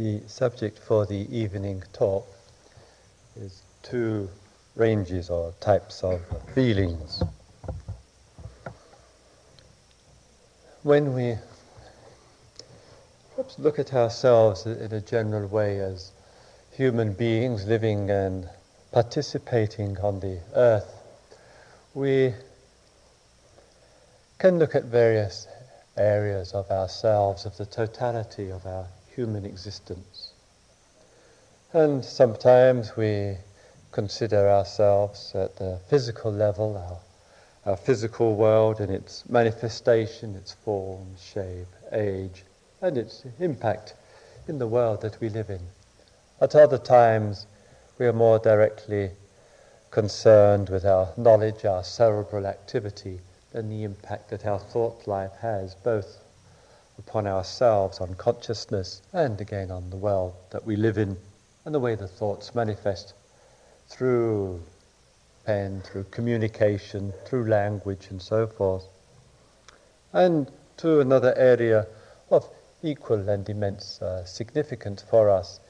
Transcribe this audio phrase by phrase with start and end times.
[0.00, 2.26] The subject for the evening talk
[3.36, 4.30] is two
[4.74, 6.22] ranges or types of
[6.54, 7.22] feelings.
[10.84, 11.36] When we
[13.34, 16.12] perhaps look at ourselves in a general way as
[16.72, 18.48] human beings living and
[18.92, 20.90] participating on the earth,
[21.92, 22.32] we
[24.38, 25.46] can look at various
[25.98, 28.86] areas of ourselves, of the totality of our
[29.20, 30.32] human existence.
[31.74, 33.36] And sometimes we
[33.92, 41.06] consider ourselves at the physical level, our, our physical world and its manifestation, its form,
[41.20, 42.44] shape, age,
[42.80, 43.92] and its impact
[44.48, 45.60] in the world that we live in.
[46.40, 47.46] At other times,
[47.98, 49.10] we are more directly
[49.90, 53.20] concerned with our knowledge, our cerebral activity,
[53.52, 56.22] and the impact that our thought life has, both
[57.00, 61.16] upon ourselves, on consciousness, and again on the world that we live in,
[61.64, 63.14] and the way the thoughts manifest
[63.88, 64.60] through
[65.46, 68.84] pen, through communication, through language, and so forth.
[70.12, 71.86] And to another area
[72.30, 72.48] of
[72.82, 75.60] equal and immense uh, significance for us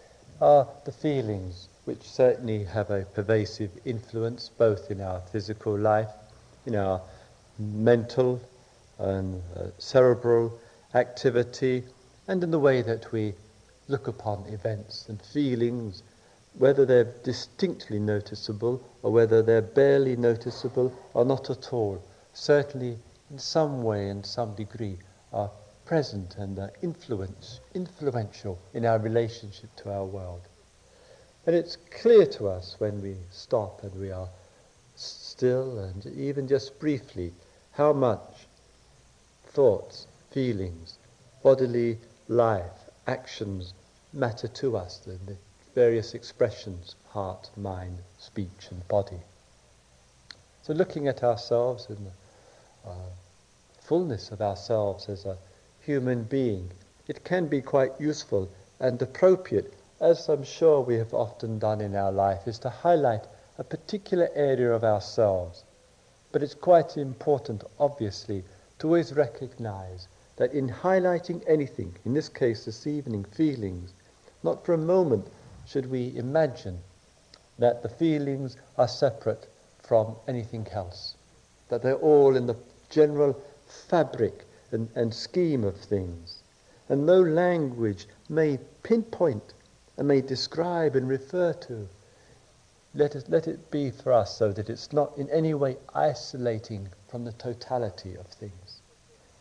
[0.41, 6.11] are the feelings, which certainly have a pervasive influence both in our physical life,
[6.67, 7.01] in our
[7.59, 8.41] mental
[8.99, 10.53] and uh, cerebral
[10.95, 11.85] activity,
[12.29, 13.35] and in the way that we
[13.89, 16.03] look upon events and feelings,
[16.55, 22.97] whether they're distinctly noticeable or whether they're barely noticeable or not at all, certainly
[23.31, 24.99] in some way, in some degree,
[25.33, 25.51] are
[25.85, 30.43] present and are influence, influential in our relationship to our world.
[31.47, 34.29] And it's clear to us when we stop and we are
[34.95, 37.33] still and even just briefly
[37.73, 38.47] how much
[39.49, 40.99] thoughts, feelings,
[41.43, 43.75] bodily life, actions
[44.13, 45.37] matter to us, the, the
[45.75, 49.21] various expressions, heart, mind, speech, and body.
[50.63, 53.11] So, looking at ourselves in the uh,
[53.81, 55.39] fullness of ourselves as a
[55.81, 56.71] human being,
[57.09, 61.95] it can be quite useful and appropriate, as I'm sure we have often done in
[61.95, 63.27] our life, is to highlight
[63.59, 65.65] a particular area of ourselves
[66.33, 68.45] but it's quite important, obviously,
[68.79, 70.07] to always recognize
[70.41, 73.93] that in highlighting anything, in this case this evening, feelings,
[74.43, 75.27] not for a moment
[75.67, 76.79] should we imagine
[77.59, 79.47] that the feelings are separate
[79.83, 81.15] from anything else,
[81.69, 82.57] that they're all in the
[82.89, 86.43] general fabric and, and scheme of things.
[86.89, 89.53] And no language may pinpoint
[89.99, 91.87] and may describe and refer to
[92.95, 96.89] let it, let it be for us so that it's not in any way isolating
[97.09, 98.70] from the totality of things.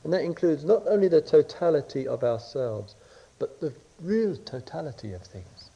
[0.03, 2.95] And that includes not only the totality of ourselves,
[3.37, 5.69] but the real totality of things.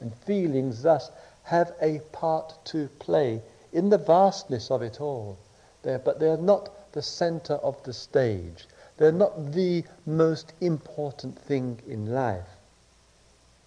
[0.00, 1.10] And feelings thus
[1.44, 3.42] have a part to play
[3.72, 5.38] in the vastness of it all.
[5.82, 8.66] They're, but they're not the center of the stage.
[8.96, 12.48] They're not the most important thing in life.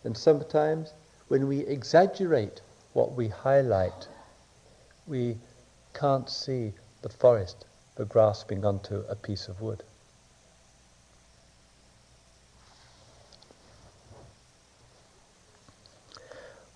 [0.03, 0.93] And sometimes
[1.27, 2.61] when we exaggerate
[2.93, 4.07] what we highlight,
[5.05, 5.37] we
[5.93, 7.65] can't see the forest
[7.97, 9.83] for grasping onto a piece of wood.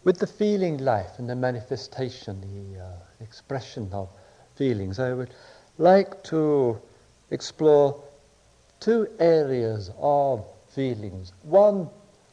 [0.04, 2.88] With the feeling life and the manifestation, the uh,
[3.20, 4.10] expression of
[4.56, 5.30] feelings, I would
[5.78, 6.82] like to
[7.30, 8.02] explore
[8.80, 11.34] two areas of feelings.
[11.44, 11.88] One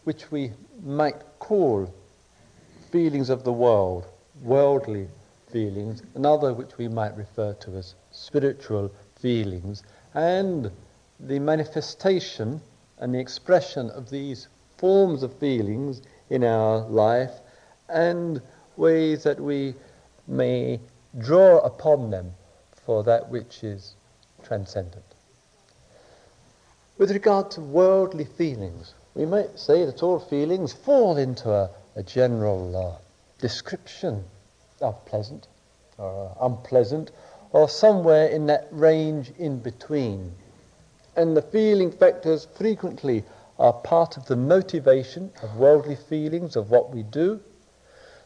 [0.05, 1.93] which we might call
[2.91, 4.07] feelings of the world,
[4.43, 5.09] worldly
[5.53, 9.83] feelings, another which we might refer to as spiritual feelings,
[10.15, 10.71] and
[11.21, 12.61] the manifestation
[12.99, 17.33] and the expression of these forms of feelings in our life
[17.89, 18.41] and
[18.77, 19.75] ways that we
[20.27, 20.79] may
[21.19, 22.33] draw upon them
[22.85, 23.95] for that which is
[24.45, 25.05] transcendent.
[26.99, 32.03] With regard to worldly feelings, we might say that all feelings fall into a a
[32.05, 32.97] general uh,
[33.41, 34.25] description
[34.81, 35.49] of pleasant
[35.99, 37.11] or uh, unpleasant
[37.51, 40.33] or somewhere in that range in between.
[41.17, 43.25] And the feeling factors frequently
[43.59, 47.41] are part of the motivation of worldly feelings of what we do.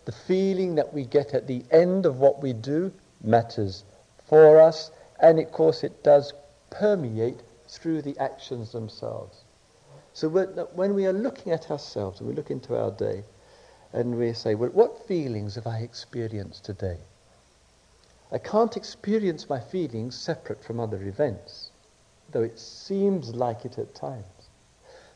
[0.04, 2.92] The feeling that we get at the end of what we do
[3.22, 3.84] matters
[4.26, 4.90] for us,
[5.20, 6.32] and of course it does
[6.70, 9.44] permeate through the actions themselves.
[10.12, 13.24] So when we are looking at ourselves and we look into our day,
[13.94, 16.98] and we say, well, what feelings have I experienced today?
[18.32, 21.70] I can't experience my feelings separate from other events,
[22.30, 24.48] though it seems like it at times.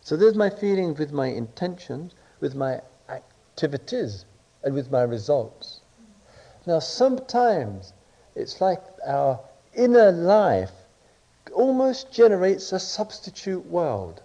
[0.03, 4.27] So there's my feelings with my intentions, with my activities,
[4.63, 5.81] and with my results.
[6.67, 7.95] Now, sometimes
[8.35, 9.41] it's like our
[9.75, 10.73] inner life
[11.55, 14.23] almost generates a substitute world.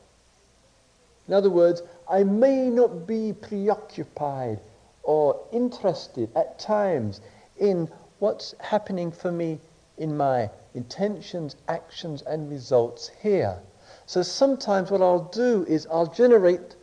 [1.30, 4.60] In other words, I may not be preoccupied
[5.04, 7.22] or interested at times
[7.58, 7.90] in
[8.22, 9.60] what's happening for me
[9.98, 13.58] in my intentions, actions, and results here.
[14.06, 16.76] So sometimes what I'll do is I'll generate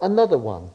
[0.00, 0.70] another one.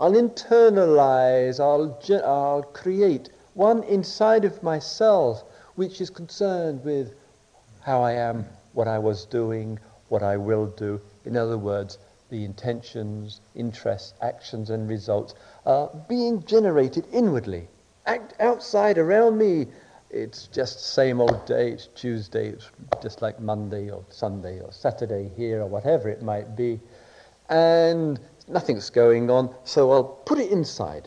[0.00, 5.44] I'll internalize, I'll, ge- I'll create one inside of myself
[5.74, 7.12] which is concerned with
[7.80, 10.98] how I am, what I was doing, what I will do.
[11.26, 11.98] In other words,
[12.30, 15.34] the intentions, interests, actions, and results
[15.66, 17.68] are being generated inwardly.
[18.08, 19.66] Act outside around me,
[20.08, 22.70] it's just same old day, it's Tuesday, it's
[23.02, 26.80] just like Monday or Sunday or Saturday here or whatever it might be.
[27.50, 28.18] And
[28.48, 31.06] nothing's going on, so I'll put it inside.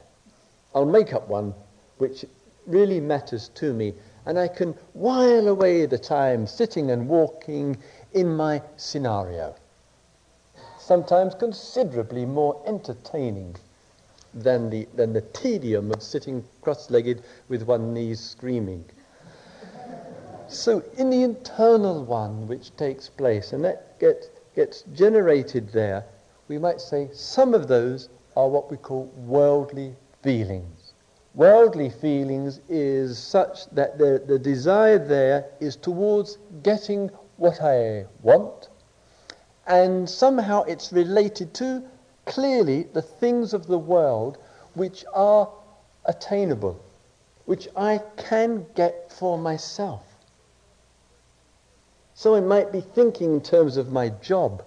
[0.76, 1.56] I'll make up one
[1.98, 2.24] which
[2.68, 3.96] really matters to me,
[4.28, 7.78] and I can while away the time sitting and walking
[8.14, 9.56] in my scenario.
[10.78, 13.56] Sometimes considerably more entertaining
[14.34, 18.86] than the, than the tedium of sitting cross legged with one knee screaming.
[20.48, 26.04] So, in the internal one which takes place, and that gets, gets generated there,
[26.48, 30.94] we might say some of those are what we call worldly feelings.
[31.34, 38.68] Worldly feelings is such that the, the desire there is towards getting what I want,
[39.68, 41.82] and somehow it's related to
[42.32, 44.38] clearly the things of the world
[44.74, 45.50] which are
[46.06, 46.82] attainable,
[47.46, 50.02] which I can get for myself.
[52.16, 54.64] So I might be thinking in terms of my job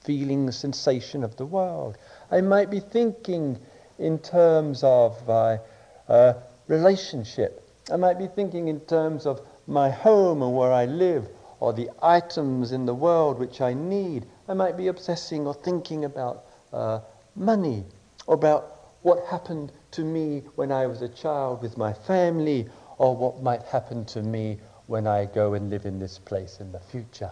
[0.00, 1.98] feeling the sensation of the world.
[2.30, 3.58] I might be thinking
[3.98, 5.60] in terms of my
[6.08, 6.34] uh,
[6.68, 7.68] relationship.
[7.92, 11.28] I might be thinking in terms of my home and where I live,
[11.60, 14.26] or the items in the world which I need.
[14.48, 17.00] I might be obsessing or thinking about uh,
[17.36, 17.84] money,
[18.26, 22.68] or about what happened to me when I was a child with my family,
[22.98, 26.72] or what might happen to me when I go and live in this place in
[26.72, 27.30] the future.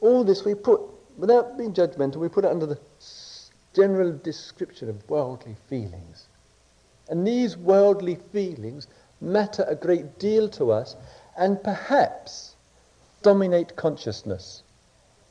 [0.00, 0.80] All this we put
[1.18, 2.78] without being judgmental, we put it under the
[3.74, 6.28] general description of worldly feelings.
[7.08, 8.86] And these worldly feelings
[9.20, 10.94] matter a great deal to us
[11.36, 12.54] and perhaps
[13.22, 14.62] dominate consciousness.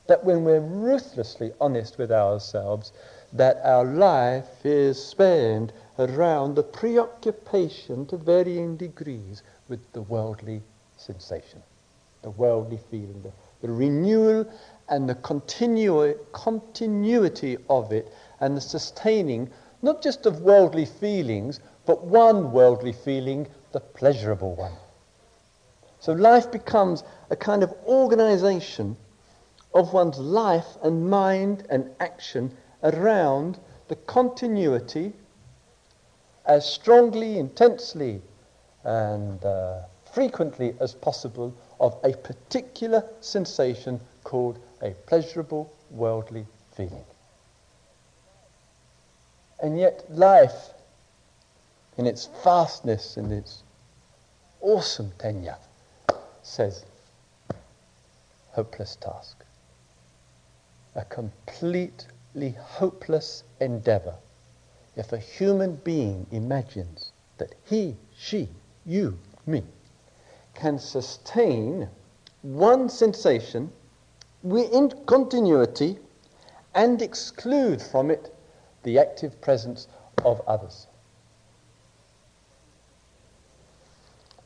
[0.08, 2.92] That when we're ruthlessly honest with ourselves,
[3.34, 10.62] that our life is spent around the preoccupation to varying degrees with the worldly
[10.96, 11.62] sensation,
[12.22, 13.32] the worldly feeling, the,
[13.62, 14.50] the renewal
[14.90, 19.50] and the continu- continuity of it and the sustaining,
[19.82, 24.74] not just of worldly feelings, but one worldly feeling, the pleasurable one.
[26.08, 28.96] So life becomes a kind of organization
[29.74, 33.60] of one's life and mind and action around
[33.90, 35.12] the continuity
[36.46, 38.22] as strongly, intensely,
[38.86, 39.82] and uh,
[40.14, 47.04] frequently as possible of a particular sensation called a pleasurable worldly feeling.
[49.62, 50.70] And yet, life,
[51.98, 53.62] in its vastness and its
[54.62, 55.58] awesome tenure,
[56.48, 56.86] says,
[58.52, 59.44] hopeless task.
[60.96, 64.16] A completely hopeless endeavor
[64.96, 68.50] if a human being imagines that he, she,
[68.86, 69.62] you, me,
[70.56, 71.88] can sustain
[72.42, 73.72] one sensation
[74.44, 76.00] in continuity
[76.74, 78.34] and exclude from it
[78.84, 79.88] the active presence
[80.26, 80.88] of others.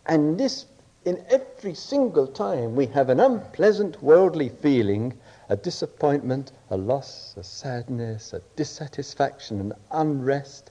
[0.06, 0.66] And this,
[1.04, 5.18] in every single time, we have an unpleasant worldly feeling,
[5.50, 10.70] a disappointment, a loss, a sadness, a dissatisfaction, an unrest,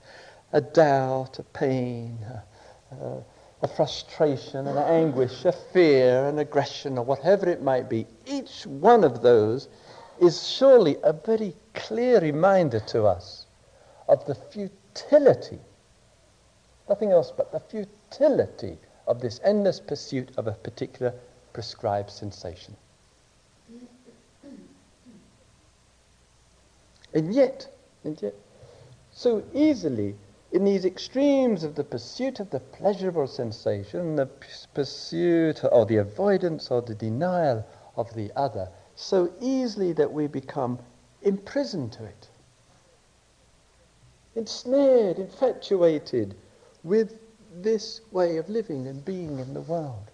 [0.52, 2.18] a doubt, a pain,
[2.92, 3.22] a,
[3.62, 9.02] a frustration, an anguish, a fear, an aggression, or whatever it might be, each one
[9.02, 9.68] of those
[10.20, 13.46] is surely a very clear reminder to us
[14.08, 15.58] of the futility,
[16.88, 18.78] nothing else but the futility
[19.10, 21.12] of this endless pursuit of a particular
[21.52, 22.76] prescribed sensation.
[27.12, 27.66] And yet,
[28.04, 28.34] and yet,
[29.12, 30.14] so easily
[30.52, 34.28] in these extremes of the pursuit of the pleasurable sensation, the
[34.74, 40.78] pursuit or the avoidance or the denial of the other, so easily that we become
[41.22, 42.28] imprisoned to it,
[44.36, 46.36] ensnared, infatuated
[46.84, 47.18] with
[47.52, 50.10] this way of living and being in the world.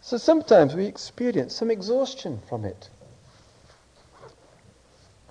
[0.00, 2.90] So sometimes we experience some exhaustion from it.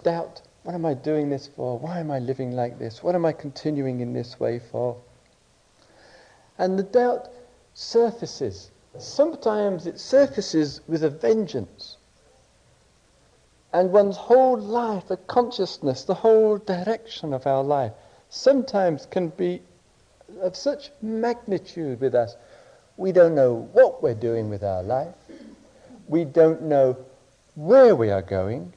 [0.03, 1.77] Doubt, what am I doing this for?
[1.77, 3.03] Why am I living like this?
[3.03, 4.97] What am I continuing in this way for?
[6.57, 7.29] And the doubt
[7.73, 8.71] surfaces.
[8.97, 11.97] Sometimes it surfaces with a vengeance.
[13.73, 17.93] And one's whole life, the consciousness, the whole direction of our life,
[18.33, 19.61] sometimes can be
[20.41, 22.35] of such magnitude with us.
[22.97, 25.13] We don't know what we're doing with our life.
[26.07, 26.97] We don't know
[27.53, 28.73] where we are going.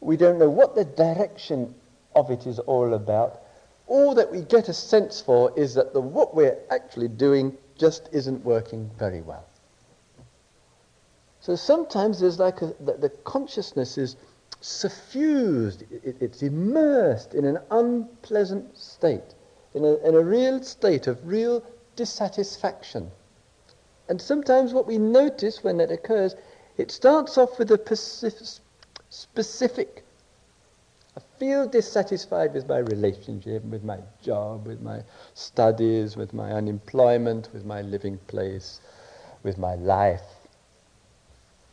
[0.00, 1.74] We don't know what the direction
[2.16, 3.40] of it is all about.
[3.86, 8.08] All that we get a sense for is that the, what we're actually doing just
[8.10, 9.46] isn't working very well.
[11.38, 14.16] So sometimes there's like a, the, the consciousness is
[14.60, 19.34] suffused, it, it's immersed in an unpleasant state,
[19.74, 21.62] in a, in a real state of real
[21.96, 23.10] dissatisfaction.
[24.08, 26.36] And sometimes what we notice when that occurs,
[26.76, 27.78] it starts off with a
[29.10, 30.04] specific.
[31.16, 35.02] I feel dissatisfied with my relationship, with my job, with my
[35.34, 38.80] studies, with my unemployment, with my living place,
[39.42, 40.22] with my life.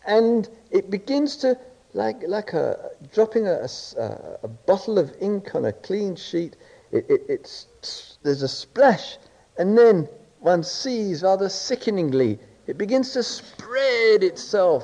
[0.08, 1.58] And it begins to,
[1.94, 6.56] like, like a, dropping a, a, a bottle of ink on a clean sheet,
[6.92, 9.18] it, it, it's, there's a splash,
[9.58, 10.10] and then
[10.40, 14.84] one sees rather sickeningly, it begins to spread itself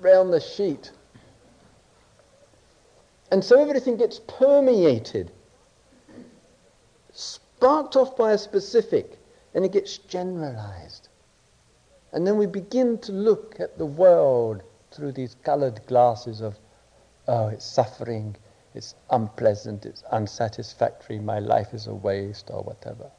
[0.00, 0.90] round the sheet.
[3.30, 5.30] And so everything gets permeated,
[7.12, 9.18] sparked off by a specific,
[9.54, 11.08] and it gets generalized.
[12.12, 16.58] And then we begin to look at the world through these colored glasses of,
[17.26, 18.36] oh, it's suffering,
[18.74, 23.10] it's unpleasant, it's unsatisfactory, my life is a waste, or whatever.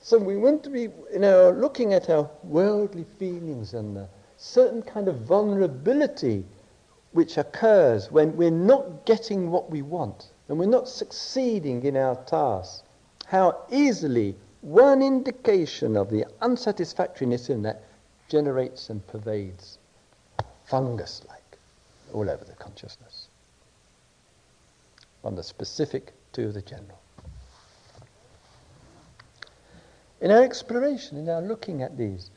[0.00, 4.82] So we want to be, you know, looking at our worldly feelings and the certain
[4.82, 6.44] kind of vulnerability
[7.12, 12.14] which occurs when we're not getting what we want and we're not succeeding in our
[12.24, 12.84] tasks.
[13.26, 17.82] How easily one indication of the unsatisfactoriness in that
[18.28, 19.78] generates and pervades
[20.64, 21.58] fungus like
[22.12, 23.28] all over the consciousness.
[25.22, 27.00] From the specific to the general.
[30.20, 32.30] In our exploration, in our looking at these,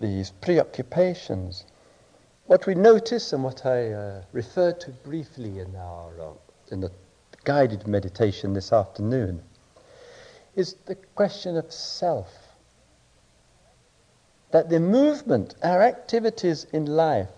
[0.00, 1.64] these preoccupations,
[2.46, 6.32] what we notice and what I uh, referred to briefly in our uh,
[6.70, 6.90] in the
[7.44, 9.42] guided meditation this afternoon
[10.54, 12.41] is the question of self.
[14.52, 17.28] That the movement, our activities in life,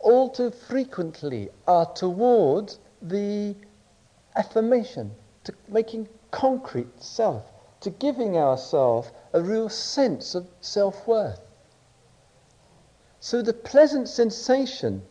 [0.00, 3.54] all too frequently are towards the
[4.36, 5.12] affirmation,
[5.44, 7.44] to making concrete self
[7.80, 11.40] to giving ourselves a real sense of self worth.
[13.20, 15.02] So the pleasant sensation,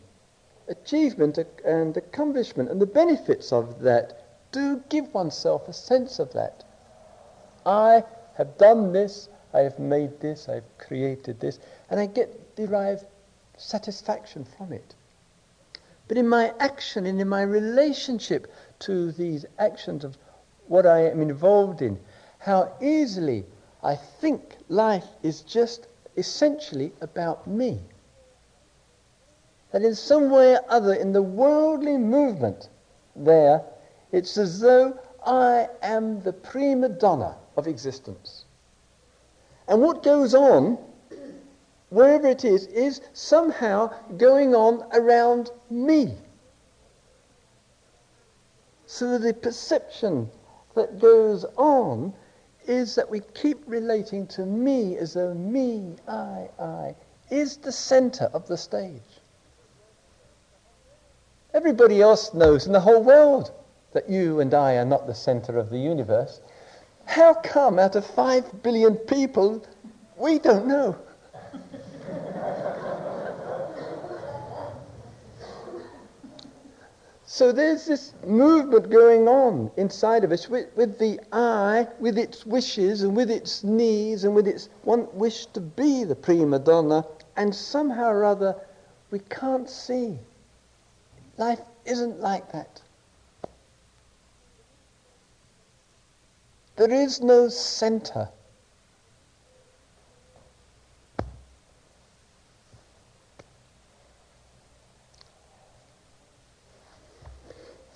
[0.68, 6.64] achievement, and accomplishment, and the benefits of that do give oneself a sense of that.
[7.64, 8.04] I
[8.34, 11.58] have done this, I have made this, I have created this,
[11.90, 13.04] and I get derived
[13.56, 14.94] satisfaction from it.
[16.06, 20.16] But in my action and in my relationship to these actions of
[20.66, 21.98] what I am involved in,
[22.38, 23.44] how easily
[23.82, 25.86] I think life is just
[26.16, 27.80] essentially about me.
[29.72, 32.68] That in some way or other, in the worldly movement
[33.14, 33.62] there,
[34.12, 38.44] it's as though I am the prima donna of existence.
[39.68, 40.78] And what goes on,
[41.90, 46.14] wherever it is, is somehow going on around me.
[48.86, 50.30] So the perception
[50.74, 52.14] that goes on
[52.66, 56.94] is that we keep relating to me as though me, I, I,
[57.30, 59.20] is the center of the stage.
[61.52, 63.52] Everybody else knows in the whole world
[63.92, 66.40] that you and I are not the center of the universe.
[67.08, 69.64] How come out of five billion people
[70.18, 70.94] we don't know?
[77.24, 82.44] So there's this movement going on inside of us with, with, the I, with its
[82.44, 87.06] wishes and with its needs and with its one wish to be the prima donna,
[87.36, 88.54] and somehow or other
[89.10, 90.18] we can't see.
[91.38, 92.82] Life isn't like that.
[96.78, 98.28] There is no center.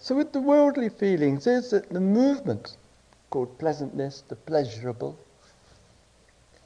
[0.01, 2.77] So, with the worldly feelings, is that the movement
[3.31, 5.17] called pleasantness, the pleasurable,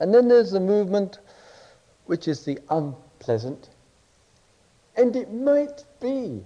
[0.00, 1.18] and then there's the movement
[2.06, 3.68] which is the unpleasant,
[4.96, 6.42] and it might be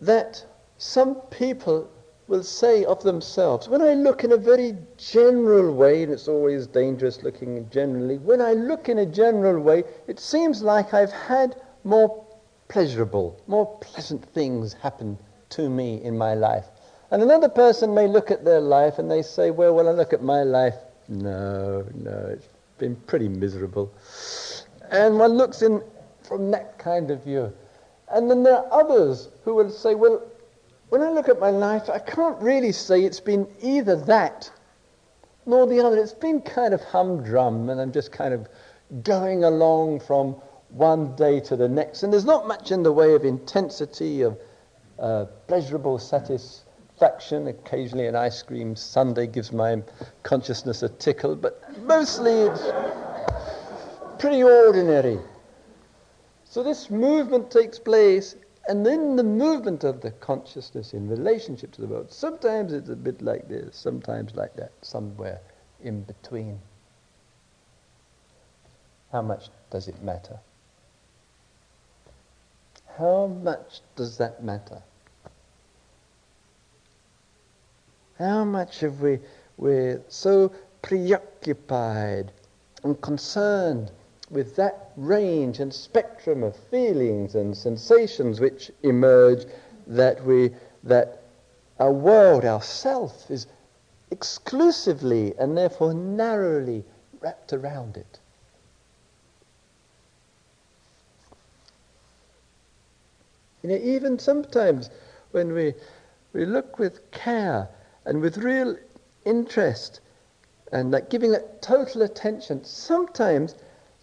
[0.00, 0.42] that
[0.78, 1.90] some people
[2.28, 6.66] will say of themselves, when I look in a very general way, and it's always
[6.66, 11.56] dangerous looking generally, when I look in a general way, it seems like I've had
[11.84, 12.24] more
[12.68, 15.18] pleasurable, more pleasant things happen
[15.50, 16.66] to me in my life.
[17.10, 20.14] And another person may look at their life and they say, well, when I look
[20.14, 20.76] at my life,
[21.08, 22.48] no, no, it's
[22.78, 23.92] been pretty miserable.
[24.90, 25.82] And one looks in
[26.22, 27.52] from that kind of view.
[28.10, 30.22] And then there are others who will say, well,
[30.92, 34.52] when I look at my life, I can't really say it's been either that
[35.46, 35.96] nor the other.
[35.96, 38.46] It's been kind of humdrum, and I'm just kind of
[39.02, 40.32] going along from
[40.68, 42.02] one day to the next.
[42.02, 44.38] And there's not much in the way of intensity, of
[44.98, 47.46] uh, pleasurable satisfaction.
[47.48, 49.82] Occasionally, an ice cream sundae gives my
[50.24, 52.70] consciousness a tickle, but mostly it's
[54.18, 55.18] pretty ordinary.
[56.44, 58.36] So, this movement takes place,
[58.68, 62.12] and then the movement of the consciousness in relationship to the world.
[62.12, 65.40] Sometimes it's a bit like this, sometimes like that, somewhere
[65.82, 66.60] in between.
[69.10, 70.38] How much does it matter?
[72.98, 74.82] How much does that matter?
[78.18, 79.18] How much have we,
[79.56, 80.52] we're so
[80.82, 82.30] preoccupied
[82.84, 83.90] and concerned
[84.32, 89.44] with that range and spectrum of feelings and sensations which emerge
[89.86, 90.50] that we
[90.82, 91.22] that
[91.78, 93.46] our world, our self, is
[94.10, 96.84] exclusively and therefore narrowly
[97.20, 98.18] wrapped around it.
[103.62, 104.90] You know, even sometimes
[105.30, 105.74] when we,
[106.32, 107.68] we look with care
[108.04, 108.76] and with real
[109.24, 110.00] interest
[110.72, 113.54] and like giving that total attention, sometimes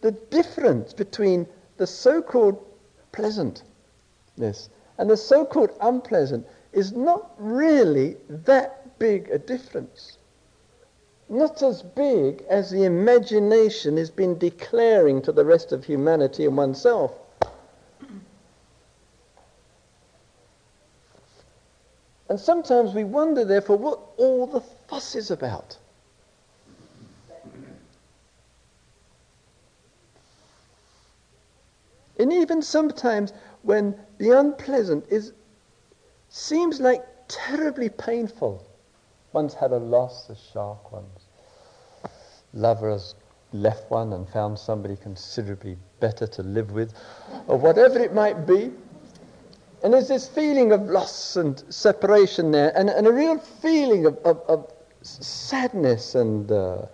[0.01, 2.65] the difference between the so-called
[3.12, 10.17] pleasantness and the so-called unpleasant is not really that big a difference.
[11.29, 16.57] Not as big as the imagination has been declaring to the rest of humanity and
[16.57, 17.13] oneself.
[22.29, 25.77] And sometimes we wonder, therefore, what all the fuss is about.
[32.19, 35.34] And even sometimes when the unpleasant is
[36.29, 38.67] seems like terribly painful.
[39.34, 41.29] One's had a loss, a shark one's
[42.53, 43.15] lover has
[43.53, 46.93] left one and found somebody considerably better to live with,
[47.47, 48.71] or whatever it might be.
[49.84, 54.17] And there's this feeling of loss and separation there, and, and a real feeling of,
[54.25, 56.86] of, of sadness and uh,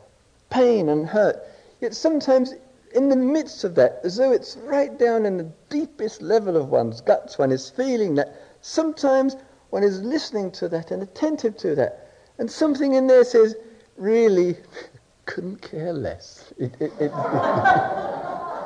[0.50, 1.42] pain and hurt.
[1.82, 2.54] Yet sometimes,
[2.96, 6.70] in the midst of that, as though it's right down in the deepest level of
[6.70, 8.42] one's guts, one is feeling that.
[8.62, 9.36] Sometimes
[9.70, 12.12] one is listening to that and attentive to that.
[12.40, 13.56] And something in there says,
[13.98, 14.58] really,
[15.26, 16.54] couldn't care less.
[16.60, 17.12] It, it, it,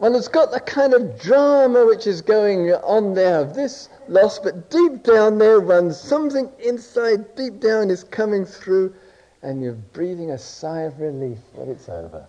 [0.00, 4.38] Well, it's got the kind of drama which is going on there of this loss,
[4.38, 8.94] but deep down there runs something inside, deep down is coming through,
[9.42, 12.26] and you're breathing a sigh of relief that it's over.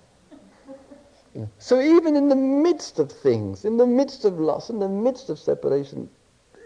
[1.57, 5.29] So even in the midst of things, in the midst of loss, in the midst
[5.29, 6.09] of separation,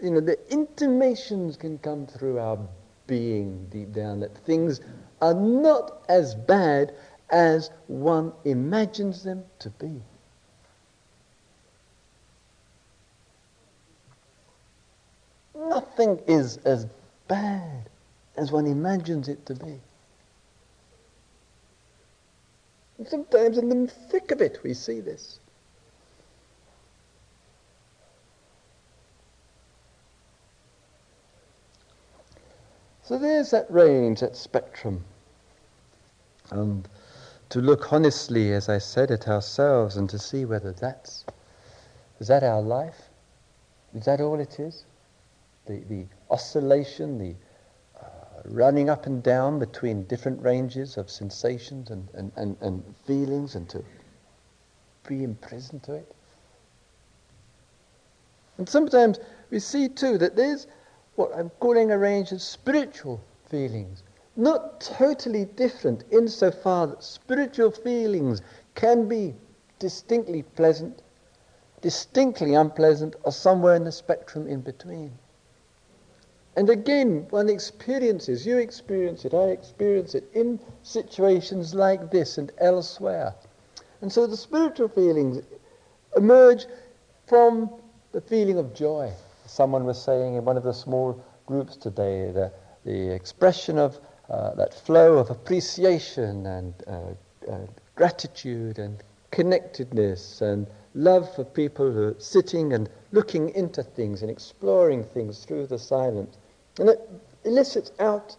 [0.02, 2.58] you know, the intimations can come through our
[3.06, 4.80] being deep down that things
[5.20, 6.94] are not as bad
[7.30, 10.00] as one imagines them to be.
[15.54, 16.86] Nothing is as
[17.28, 17.88] bad
[18.36, 19.64] as one imagines it to be.
[19.66, 19.80] And
[23.06, 25.38] sometimes in the thick of it we see this.
[33.02, 35.04] So there's that range, that spectrum.
[36.50, 36.88] And
[37.50, 41.24] to look honestly, as I said, at ourselves and to see whether that's,
[42.18, 43.02] is that our life?
[43.94, 44.84] Is that all it is?
[45.66, 47.34] the, the oscillation, the
[48.44, 53.68] running up and down between different ranges of sensations and, and, and, and feelings and
[53.70, 53.82] to
[55.08, 56.14] be imprisoned to it.
[58.58, 59.18] And sometimes
[59.50, 60.66] we see too that there's
[61.16, 64.02] what I'm calling a range of spiritual feelings,
[64.36, 68.42] not totally different insofar that spiritual feelings
[68.74, 69.34] can be
[69.78, 71.02] distinctly pleasant,
[71.80, 75.12] distinctly unpleasant, or somewhere in the spectrum in between.
[76.56, 82.52] And again, one experiences, you experience it, I experience it in situations like this and
[82.58, 83.34] elsewhere.
[84.00, 85.42] And so the spiritual feelings
[86.16, 86.66] emerge
[87.26, 87.70] from
[88.12, 89.12] the feeling of joy.
[89.46, 92.52] Someone was saying in one of the small groups today, the,
[92.84, 93.98] the expression of
[94.30, 97.58] uh, that flow of appreciation and uh, uh,
[97.96, 104.30] gratitude and connectedness and love for people who are sitting and looking into things and
[104.30, 106.38] exploring things through the silence.
[106.78, 107.08] And it
[107.44, 108.36] elicits out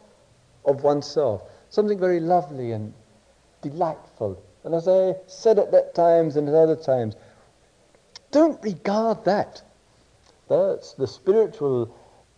[0.65, 2.93] of oneself something very lovely and
[3.61, 4.41] delightful.
[4.63, 7.15] And as I said at that times and at other times,
[8.31, 9.61] don't regard that.
[10.49, 11.95] That's the spiritual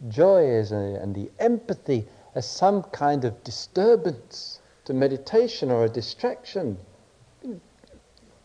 [0.09, 2.05] joys and the empathy
[2.35, 6.77] as some kind of disturbance to meditation or a distraction.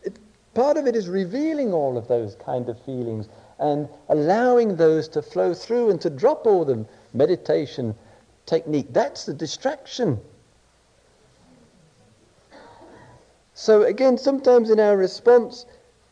[0.01, 0.17] It,
[0.53, 5.21] part of it is revealing all of those kind of feelings and allowing those to
[5.21, 6.87] flow through and to drop all them.
[7.13, 7.95] Meditation
[8.45, 10.19] technique, that's the distraction.
[13.53, 15.65] So again, sometimes in our response,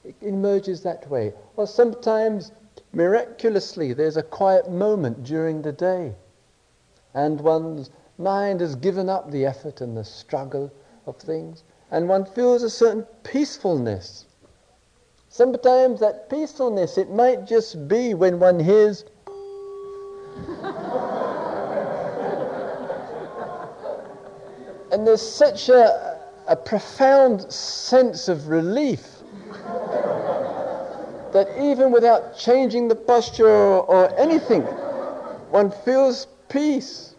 [0.04, 1.34] it emerges that way.
[1.58, 2.52] Or sometimes,
[2.94, 6.14] miraculously, there's a quiet moment during the day
[7.14, 10.72] and one's mind has given up the effort and the struggle
[11.06, 14.26] of things, and one feels a certain peacefulness.
[15.30, 19.06] Sometimes that peacefulness, it might just be when one hears.
[24.92, 29.22] And there's such a, a profound sense of relief
[31.32, 34.62] that even without changing the posture or, or anything,
[35.52, 37.16] one feels peace.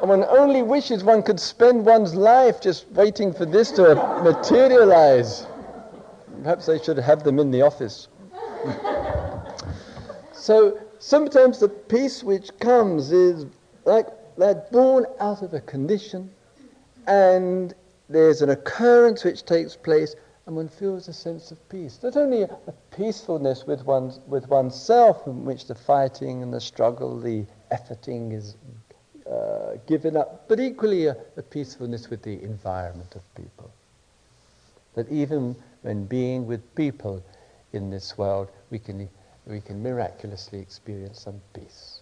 [0.00, 5.46] And one only wishes one could spend one's life just waiting for this to materialize.
[6.42, 8.08] Perhaps they should have them in the office.
[10.32, 13.46] so sometimes the peace which comes is
[13.84, 16.30] like they're born out of a condition,
[17.10, 17.74] and
[18.08, 20.14] there's an occurrence which takes place,
[20.46, 21.98] and one feels a sense of peace.
[22.02, 22.58] Not only a,
[22.96, 28.56] peacefulness with, one's, with oneself, in which the fighting and the struggle, the efforting is
[29.28, 33.70] uh, given up, but equally a, a peacefulness with the environment of people.
[34.94, 37.24] That even when being with people
[37.72, 39.08] in this world, we can,
[39.46, 42.00] we can miraculously experience some peace.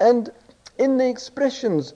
[0.00, 0.30] And
[0.78, 1.92] in the expressions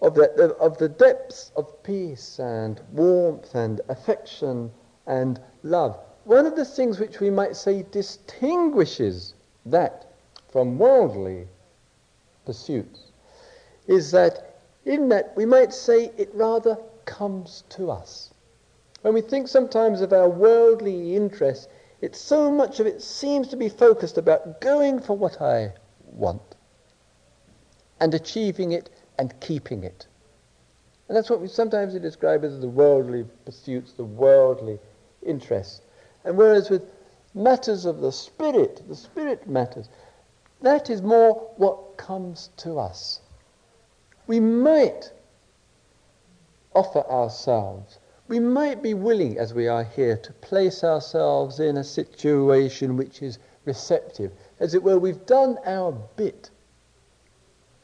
[0.00, 4.70] of the, of the depths of peace and warmth and affection
[5.06, 9.34] and love, one of the things which we might say distinguishes
[9.66, 10.12] that
[10.50, 11.48] from worldly
[12.44, 13.12] pursuits
[13.86, 18.32] is that in that we might say it rather comes to us.
[19.02, 21.68] When we think sometimes of our worldly interests,
[22.00, 25.72] it's so much of it seems to be focused about going for what I
[26.04, 26.54] want
[28.00, 30.06] and achieving it and keeping it.
[31.08, 34.78] And that's what we sometimes describe as the worldly pursuits, the worldly
[35.24, 35.80] interests.
[36.24, 36.82] And whereas with
[37.34, 39.88] matters of the spirit, the spirit matters,
[40.60, 43.20] that is more what comes to us.
[44.26, 45.12] We might
[46.74, 47.98] offer ourselves.
[48.28, 53.22] We might be willing, as we are here, to place ourselves in a situation which
[53.22, 54.32] is receptive.
[54.60, 56.50] As it were, we've done our bit.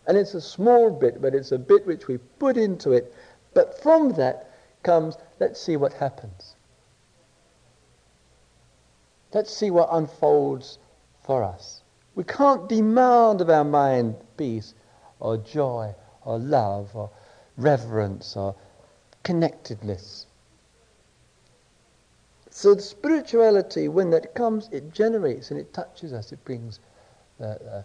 [0.07, 3.15] And it's a small bit, but it's a bit which we put into it.
[3.55, 4.51] But from that
[4.83, 6.57] comes, let's see what happens.
[9.33, 10.79] Let's see what unfolds
[11.23, 11.83] for us.
[12.15, 14.75] We can't demand of our mind peace
[15.19, 17.11] or joy or love or
[17.57, 18.55] reverence or
[19.23, 20.27] connectedness.
[22.51, 26.31] So the spirituality, when that comes, it generates and it touches us.
[26.31, 26.79] It brings
[27.41, 27.83] uh, uh,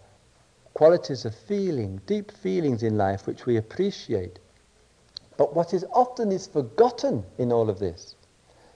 [0.73, 4.39] qualities of feeling, deep feelings in life which we appreciate.
[5.38, 8.15] But what is often is forgotten in all of this,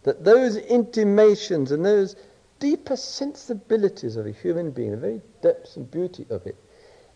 [0.03, 2.15] that those intimations and those
[2.59, 6.55] deeper sensibilities of a human being, the very depths and beauty of it,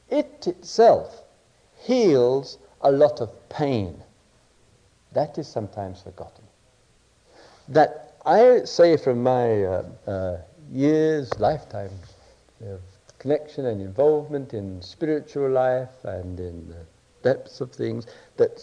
[0.09, 1.23] it itself
[1.77, 4.01] heals a lot of pain.
[5.13, 6.43] That is sometimes forgotten.
[7.69, 10.37] That I say from my uh, uh,
[10.71, 11.91] years, lifetime
[12.61, 12.81] of
[13.19, 16.85] connection and involvement in spiritual life and in the
[17.23, 18.05] depths of things,
[18.37, 18.57] that,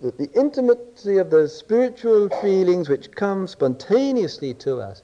[0.00, 5.02] that the intimacy of those spiritual feelings which come spontaneously to us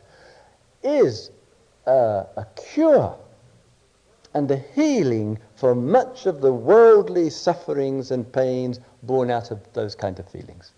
[0.83, 1.31] is
[1.87, 3.17] uh, a cure
[4.35, 9.95] and a healing for much of the worldly sufferings and pains born out of those
[9.95, 10.73] kind of feelings.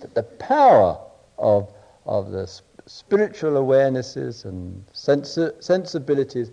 [0.00, 0.98] That the power
[1.38, 1.70] of,
[2.06, 2.48] of the
[2.86, 6.52] spiritual awarenesses and sensibilities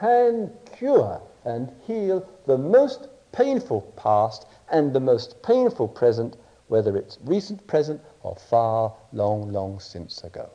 [0.00, 6.36] can cure and heal the most painful past and the most painful present,
[6.68, 10.50] whether it's recent present or far, long, long since ago.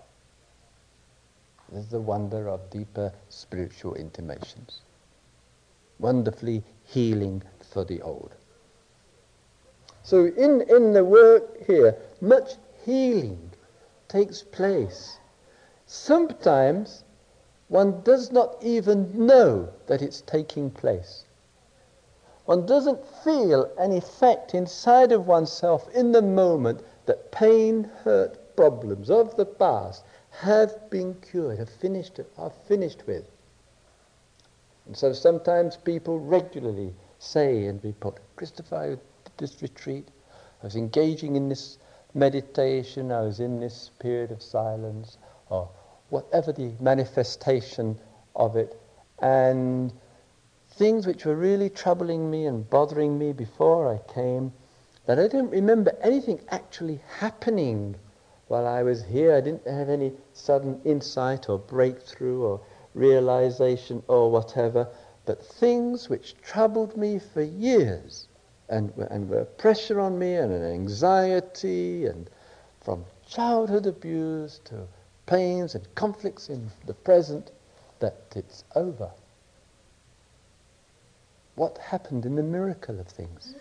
[1.72, 4.82] This is the wonder of deeper spiritual intimations.
[6.00, 8.36] Wonderfully healing for the old.
[10.04, 12.52] So in, in the work here, much
[12.84, 13.52] healing
[14.08, 15.18] takes place.
[15.88, 17.05] Sometimes
[17.68, 21.26] one does not even know that it's taking place.
[22.46, 29.10] One doesn't feel an effect inside of oneself in the moment that pain, hurt, problems
[29.10, 33.26] of the past have been cured, have finished, are finished with.
[34.86, 39.02] And so sometimes people regularly say and report, Christopher, I did
[39.38, 40.08] this retreat,
[40.62, 41.80] I was engaging in this
[42.14, 45.18] meditation, I was in this period of silence,
[45.50, 45.70] or
[46.16, 48.00] whatever the manifestation
[48.38, 48.80] of it,
[49.20, 49.92] and
[50.70, 54.54] things which were really troubling me and bothering me before I came,
[55.08, 57.98] that I didn't remember anything actually happening
[58.48, 59.36] while I was here.
[59.36, 62.62] I didn't have any sudden insight or breakthrough or
[62.94, 64.88] realization or whatever,
[65.26, 68.30] but things which troubled me for years
[68.70, 72.30] and, and were pressure on me and an anxiety and
[72.80, 74.88] from childhood abuse to
[75.26, 77.52] pains and conflicts in the present,
[78.00, 79.12] that it's over.
[81.56, 83.56] What happened in the miracle of things?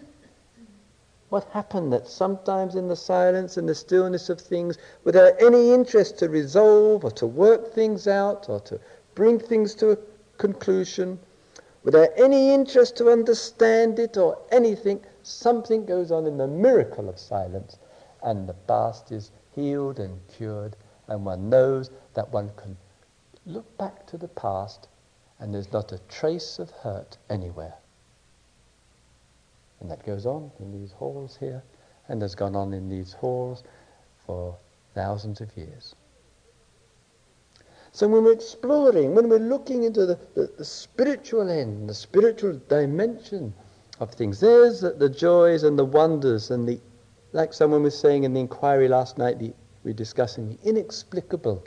[1.30, 6.18] What happened that sometimes in the silence and the stillness of things, without any interest
[6.18, 8.78] to resolve or to work things out or to
[9.14, 9.98] bring things to a
[10.38, 11.18] conclusion,
[11.82, 17.18] without any interest to understand it or anything, something goes on in the miracle of
[17.18, 17.78] silence
[18.22, 20.76] and the past is healed and cured
[21.08, 22.76] and one knows that one can
[23.46, 24.88] look back to the past
[25.38, 27.74] and there's not a trace of hurt anywhere.
[29.80, 31.62] And that goes on in these halls here,
[32.08, 33.64] and has gone on in these halls
[34.26, 34.56] for
[34.94, 35.94] thousands of years.
[37.92, 42.60] So when we're exploring, when we're looking into the, the, the spiritual end, the spiritual
[42.68, 43.52] dimension
[44.00, 46.80] of things, there's the, the, joys and the wonders and the,
[47.32, 49.52] like someone was saying in the inquiry last night, the,
[49.84, 51.64] we're discussing the inexplicable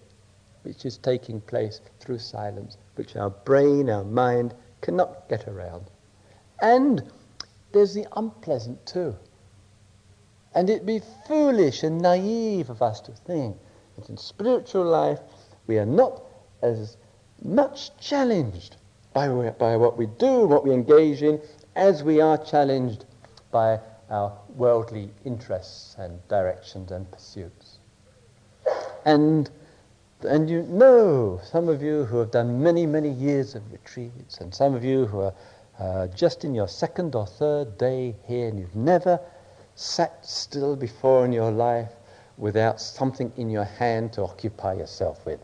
[0.64, 5.86] which is taking place through silence, which our brain, our mind cannot get around.
[6.62, 7.10] And
[7.72, 9.16] there's the unpleasant too.
[10.54, 13.56] And it'd be foolish and naive of us to think
[13.96, 15.20] that in spiritual life
[15.68, 16.24] we are not
[16.62, 16.98] as
[17.44, 18.78] much challenged
[19.14, 21.40] by, by what we do, what we engage in,
[21.76, 23.06] as we are challenged
[23.52, 27.67] by our worldly interests and directions and pursuits.
[29.08, 29.50] And,
[30.28, 34.54] and you know, some of you who have done many, many years of retreats, and
[34.54, 35.34] some of you who are
[35.80, 39.18] uh, just in your second or third day here, and you've never
[39.76, 41.94] sat still before in your life
[42.38, 45.40] without something in your hand to occupy yourself with.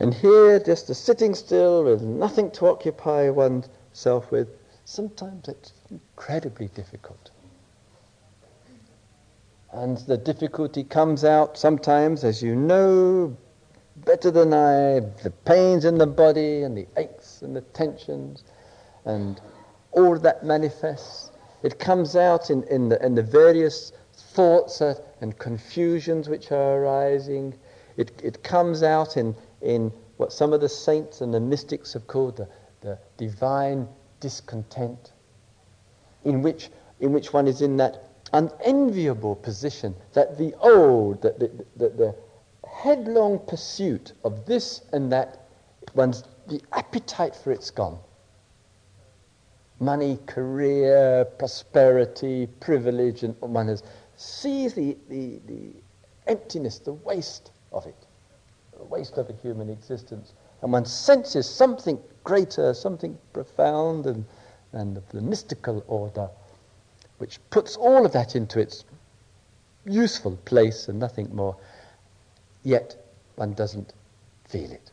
[0.00, 4.48] And here, just a sitting still with nothing to occupy oneself with,
[4.84, 7.30] sometimes it's incredibly difficult.
[9.76, 13.36] And the difficulty comes out sometimes, as you know
[14.04, 18.42] better than I, the pains in the body and the aches and the tensions
[19.04, 19.38] and
[19.92, 21.30] all that manifests.
[21.62, 27.52] It comes out in, in, the, in the various thoughts and confusions which are arising.
[27.98, 32.06] It, it comes out in, in what some of the saints and the mystics have
[32.06, 32.48] called the,
[32.80, 33.88] the divine
[34.20, 35.12] discontent,
[36.24, 41.50] in which, in which one is in that unenviable position that the old, that the,
[41.76, 42.14] the, the
[42.68, 45.48] headlong pursuit of this and that,
[45.94, 47.98] one's, the appetite for it's gone
[49.80, 53.82] money, career, prosperity, privilege, and one has
[54.16, 55.72] sees the, the, the
[56.26, 58.06] emptiness, the waste of it,
[58.76, 60.32] the waste of a human existence.
[60.62, 64.24] And one senses something greater, something profound and,
[64.72, 66.30] and of the mystical order,
[67.18, 68.84] which puts all of that into its
[69.84, 71.56] useful place and nothing more.
[72.62, 72.96] Yet
[73.36, 73.92] one doesn't
[74.48, 74.90] feel it.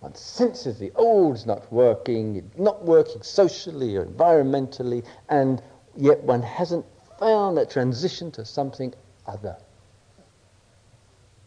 [0.00, 5.62] One senses the old's not working, not working socially or environmentally, and
[5.96, 6.84] yet one hasn't
[7.20, 8.92] found that transition to something
[9.26, 9.56] other.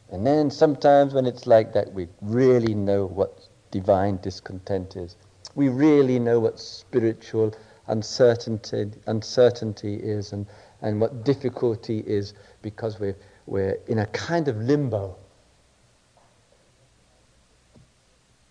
[0.10, 5.18] And then sometimes when it's like that, we really know what divine discontent is.
[5.56, 7.54] We really know what spiritual
[7.88, 10.46] uncertainty, uncertainty is and,
[10.82, 15.16] and what difficulty is because we've, we're in a kind of limbo.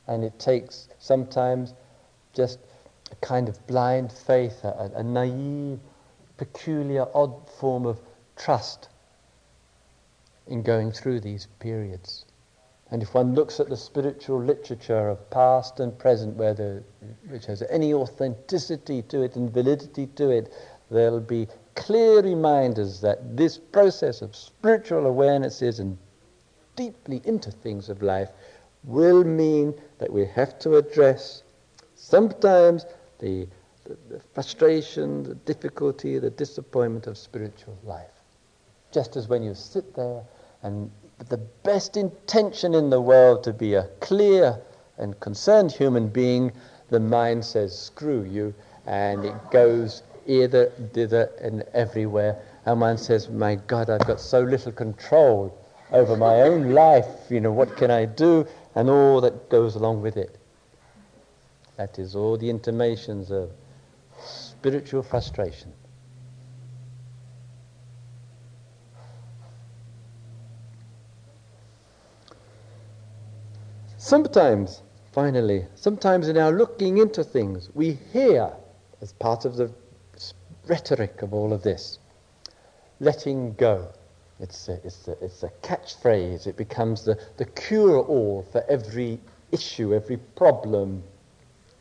[0.07, 1.75] And it takes sometimes
[2.35, 2.59] just
[3.11, 5.81] a kind of blind faith, a, a naive,
[6.37, 8.01] peculiar, odd form of
[8.37, 8.89] trust
[10.47, 12.27] in going through these periods.
[12.95, 16.85] And if one looks at the spiritual literature of past and present, where the,
[17.27, 20.55] which has any authenticity to it and validity to it,
[20.93, 25.99] there'll be clear reminders that this process of spiritual awarenesses and
[26.77, 28.31] deeply into things of life
[28.85, 31.43] will mean that we have to address
[31.97, 32.87] sometimes
[33.19, 33.49] the,
[33.87, 38.23] the, the frustration, the difficulty, the disappointment of spiritual life.
[38.93, 40.23] Just as when you sit there
[40.63, 40.93] and
[41.29, 44.59] the best intention in the world to be a clear
[44.99, 46.53] and concerned human being,
[46.91, 48.55] the mind says, screw you,
[48.87, 52.39] and it goes either, thither, and everywhere.
[52.67, 55.57] And one says, my God, I've got so little control
[55.93, 58.47] over my own life, you know, what can I do?
[58.75, 60.39] And all that goes along with it.
[61.77, 63.51] That is all the intimations of
[64.19, 65.73] spiritual frustration.
[74.15, 78.53] Sometimes, finally, sometimes in our looking into things, we hear,
[79.03, 79.73] as part of the
[80.69, 81.99] rhetoric of all of this,
[83.01, 83.89] letting go.
[84.39, 86.47] It's a, it's a, it's a catchphrase.
[86.47, 89.19] It becomes the, the cure-all for every
[89.51, 91.03] issue, every problem,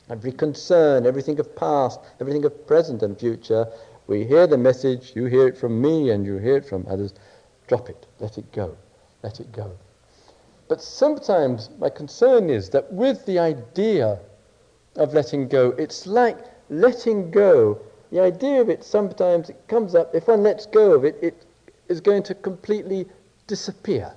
[0.09, 3.67] every concern, everything of past, everything of present and future.
[4.07, 7.13] We hear the message, you hear it from me and you hear it from others.
[7.67, 8.75] Drop it, let it go,
[9.21, 9.77] let it go.
[10.67, 14.19] But sometimes my concern is that with the idea
[14.95, 16.37] of letting go, it's like
[16.69, 17.79] letting go.
[18.11, 21.45] The idea of it sometimes it comes up, if one lets go of it, it
[21.89, 23.07] is going to completely
[23.47, 24.13] disappear.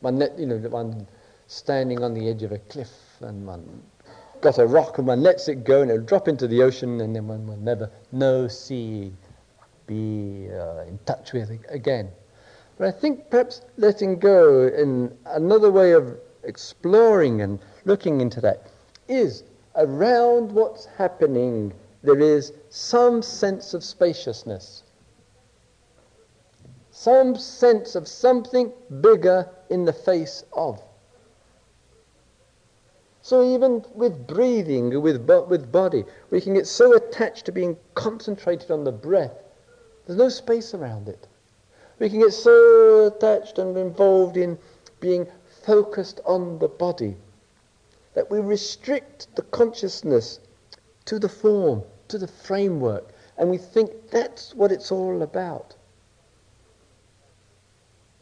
[0.00, 1.06] One, let, you know, one
[1.46, 3.82] standing on the edge of a cliff and one
[4.40, 7.14] got a rock and one lets it go and it'll drop into the ocean and
[7.14, 9.12] then one will never know, see,
[9.86, 12.10] be uh, in touch with again.
[12.80, 18.68] But I think perhaps letting go in another way of exploring and looking into that
[19.06, 19.42] is
[19.76, 24.82] around what's happening, there is some sense of spaciousness,
[26.90, 30.82] some sense of something bigger in the face of.
[33.20, 38.70] So even with breathing, with, with body, we can get so attached to being concentrated
[38.70, 39.36] on the breath,
[40.06, 41.26] there's no space around it.
[42.00, 44.58] We can get so attached and involved in
[45.00, 45.26] being
[45.62, 47.14] focused on the body
[48.14, 50.40] that we restrict the consciousness
[51.04, 55.76] to the form, to the framework, and we think that's what it's all about.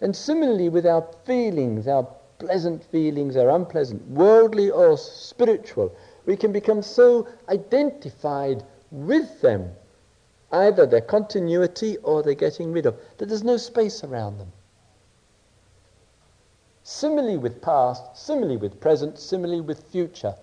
[0.01, 2.07] And similarly with our feelings, our
[2.41, 5.95] pleasant feelings, our unpleasant, worldly or spiritual,
[6.27, 9.71] we can become so identified with them
[10.51, 14.53] either their continuity or they're getting rid of, that there's no space around them.
[16.83, 20.35] Similarly with past, similarly with present, similarly with future.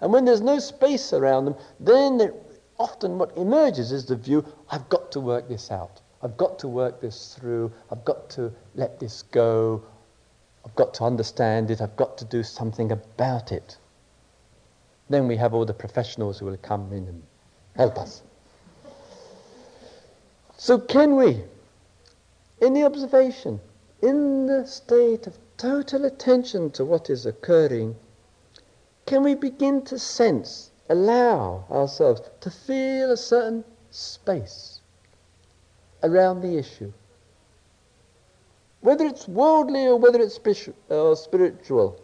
[0.00, 2.32] And when there's no space around them, then
[2.78, 6.00] often what emerges is the view, I've got to work this out.
[6.22, 7.72] I've got to work this through.
[7.92, 9.82] I've got to let this go.
[10.64, 11.80] I've got to understand it.
[11.80, 13.76] I've got to do something about it.
[15.08, 17.22] Then we have all the professionals who will come in and
[17.76, 18.22] help us.
[20.60, 21.44] So, can we,
[22.60, 23.60] in the observation,
[24.02, 27.94] in the state of total attention to what is occurring,
[29.06, 34.80] can we begin to sense, allow ourselves to feel a certain space
[36.02, 36.92] around the issue?
[38.80, 42.00] Whether it's worldly or whether it's spiritual,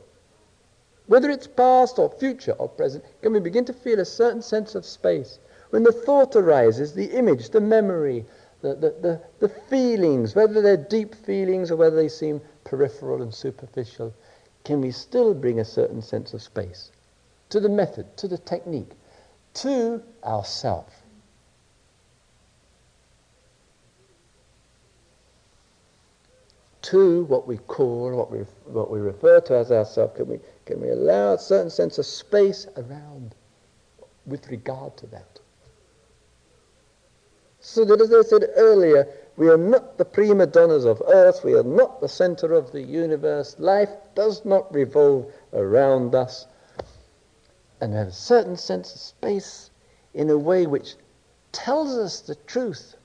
[1.07, 4.77] whether it's past or future or present, can we begin to feel a certain sense
[4.77, 5.41] of space?
[5.71, 8.25] When the thought arises, the image, the memory,
[8.65, 13.33] the, the, the, the feelings, whether they're deep feelings or whether they seem peripheral and
[13.33, 14.15] superficial,
[14.65, 16.91] can we still bring a certain sense of space
[17.51, 18.93] to the method, to the technique,
[19.53, 21.03] to ourself?
[26.83, 30.81] To what we call, what we, what we refer to as ourself, can we, can
[30.81, 33.35] we allow a certain sense of space around
[34.25, 35.41] with regard to that?
[37.67, 39.09] So that as I said earlier,
[39.39, 42.83] we are not the prima donnas of earth, we are not the center of the
[42.83, 43.57] universe.
[43.59, 46.47] Life does not revolve around us.
[47.81, 49.71] And we have a certain sense of space
[50.13, 50.97] in a way which
[51.53, 52.97] tells us the truth.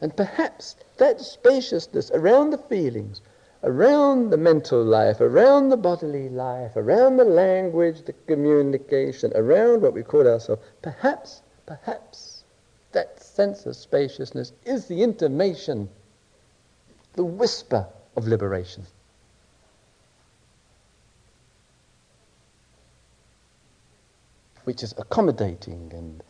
[0.00, 3.20] And perhaps that spaciousness around the feelings,
[3.62, 9.92] around the mental life, around the bodily life, around the language, the communication, around what
[9.92, 12.44] we call ourselves, perhaps, perhaps
[12.92, 15.88] that sense of spaciousness is the intimation,
[17.14, 17.86] the whisper
[18.16, 18.84] of liberation.
[24.64, 26.22] Which is accommodating and,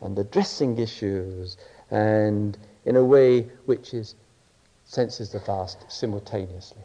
[0.00, 1.56] and addressing issues
[1.90, 4.14] and in a way which is
[4.84, 6.82] senses the vast simultaneously.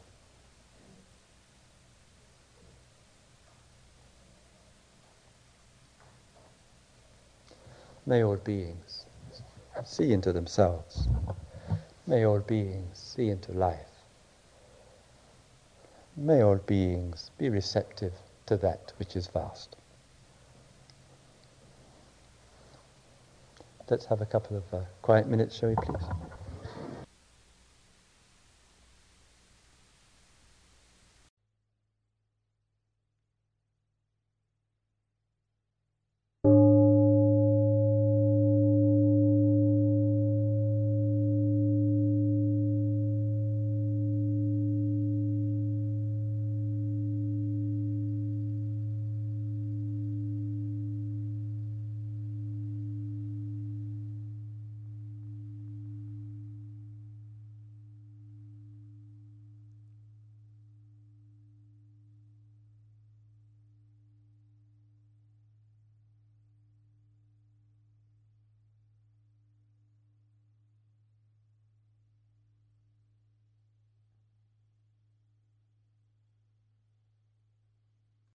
[8.06, 9.06] May all beings
[9.86, 11.08] see into themselves.
[12.08, 13.86] May all beings see into life.
[16.18, 18.14] May all beings be receptive
[18.48, 19.76] to that which is vast.
[23.90, 26.04] Let's have a couple of uh, quiet minutes, shall we please?